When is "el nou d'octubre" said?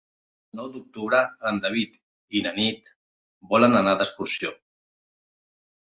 0.53-1.19